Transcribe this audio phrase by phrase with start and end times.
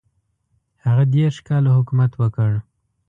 [0.85, 2.51] هغه دېرش کاله حکومت وکړ.